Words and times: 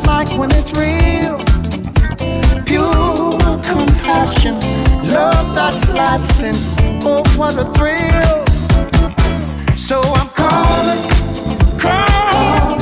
it's 0.00 0.06
like 0.06 0.38
when 0.38 0.50
it's 0.52 0.72
real. 0.72 1.38
Pure 2.64 3.38
compassion, 3.62 4.54
love 5.10 5.54
that's 5.54 5.90
lasting. 5.90 6.54
Oh, 7.02 7.22
what 7.36 7.58
a 7.58 7.64
thrill! 7.74 8.44
So 9.74 10.00
I'm 10.00 10.28
calling, 10.28 11.02
calling, 11.78 12.80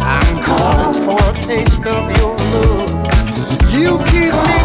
I'm 0.00 0.42
calling 0.42 0.94
for 1.04 1.30
a 1.30 1.42
taste 1.42 1.86
of 1.86 2.16
your 2.18 2.36
love. 2.52 3.72
You 3.72 3.98
keep 4.06 4.32
me. 4.32 4.61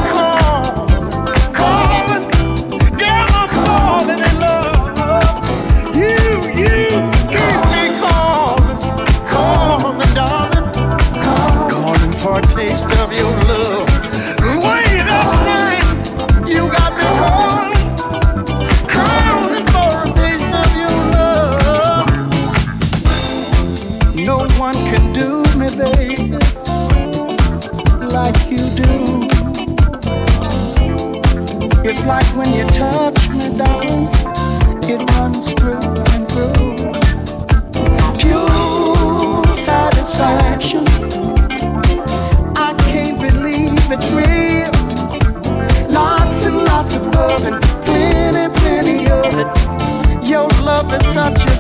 It's 32.00 32.06
like 32.06 32.28
when 32.38 32.54
you 32.54 32.64
touch 32.68 33.28
me, 33.30 33.58
darling, 33.58 34.08
it 34.84 35.02
runs 35.14 35.52
through 35.56 35.82
and 36.14 36.30
through. 36.30 36.94
Pure 38.20 39.44
satisfaction. 39.56 40.86
I 42.56 42.76
can't 42.86 43.20
believe 43.20 43.74
it's 43.90 44.12
real. 44.12 44.70
Lots 45.90 46.46
and 46.46 46.58
lots 46.66 46.94
of 46.94 47.04
love 47.08 47.44
and 47.46 47.64
plenty, 47.84 48.60
plenty 48.60 49.10
of 49.10 49.34
it. 49.34 50.28
Your 50.30 50.48
love 50.62 50.94
is 50.94 51.04
such 51.08 51.44
a 51.46 51.57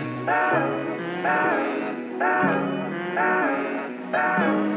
now, 3.16 3.46
now. 4.12 4.75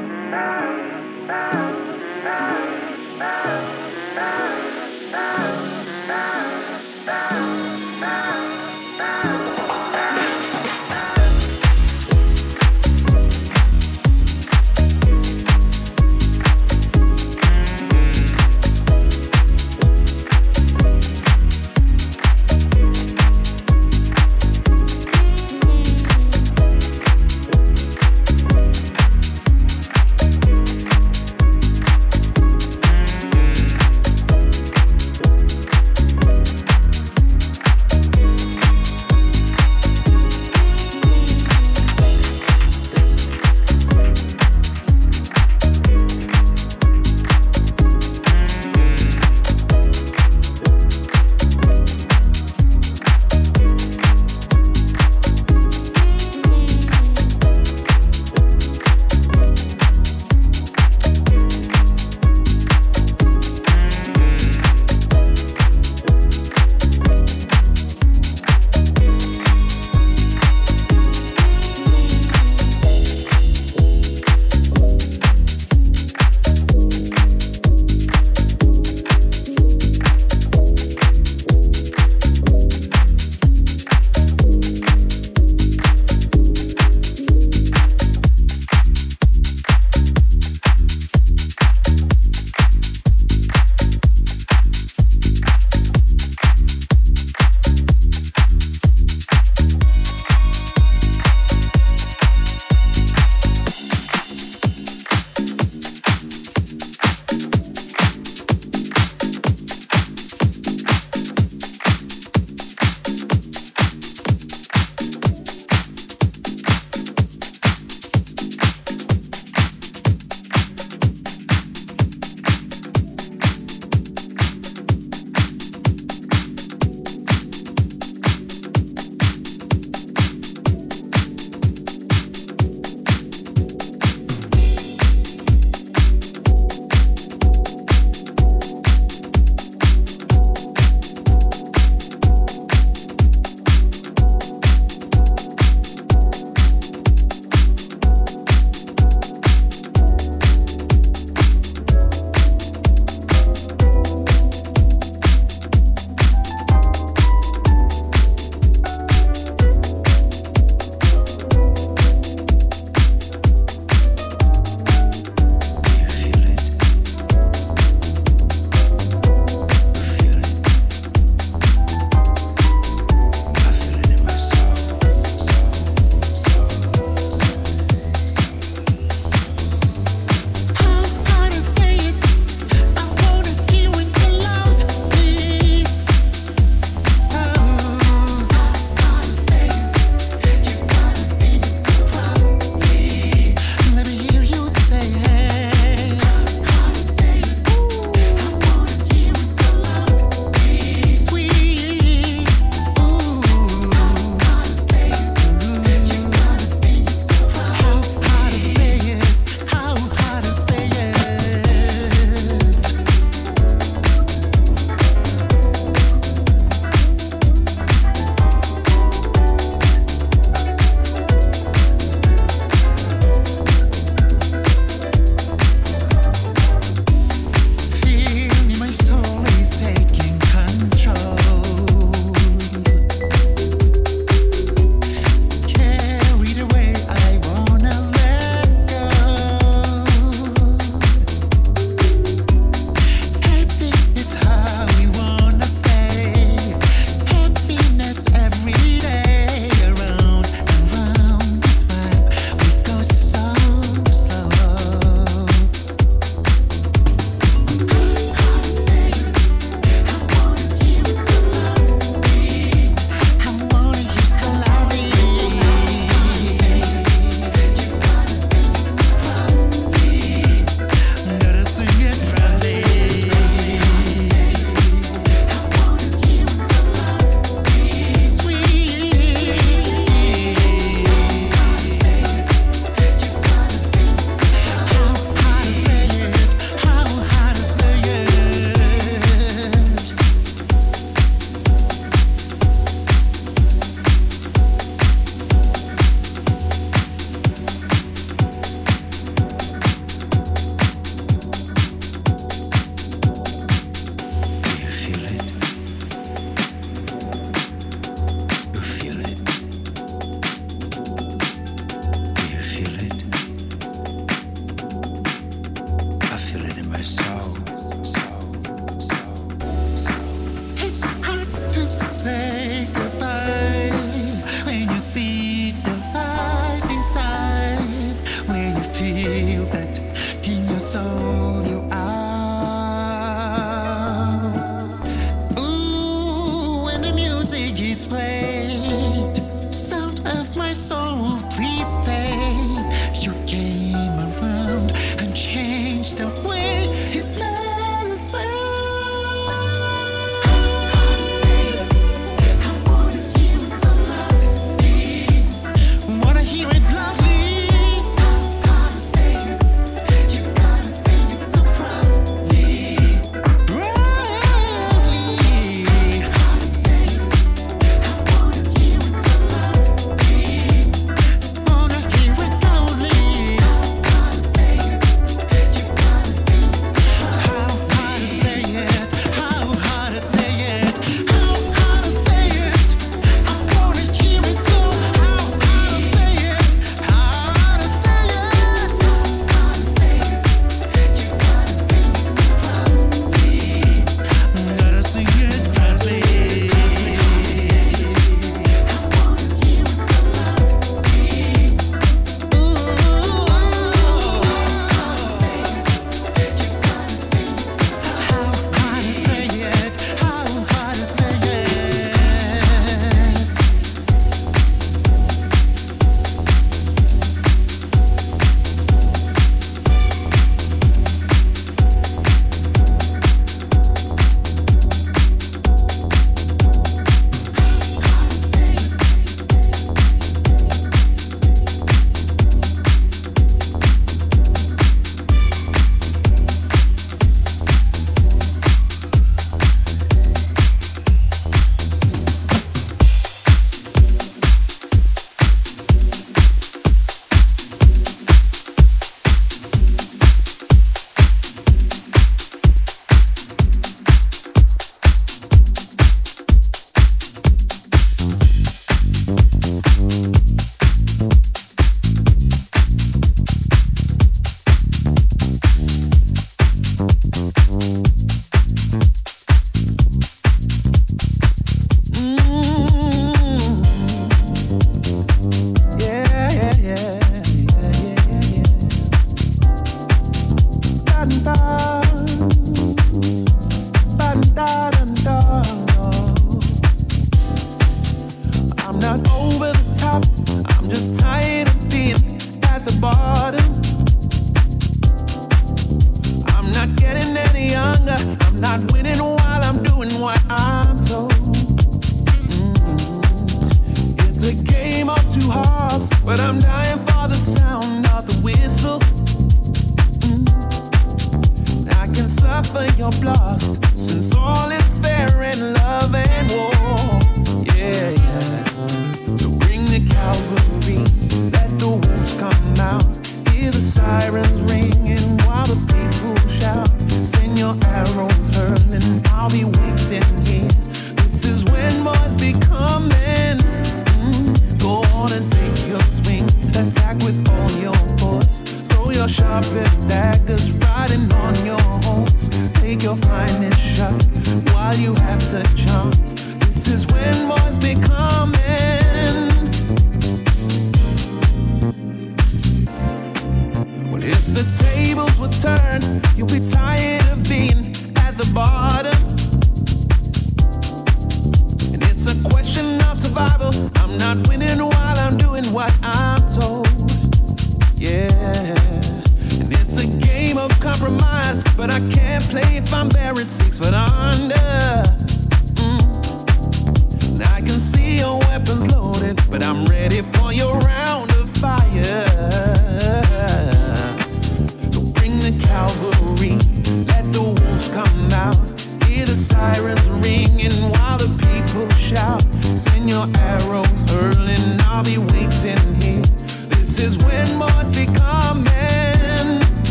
not 498.61 498.81
with 498.92 498.98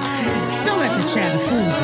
tender 0.00 1.81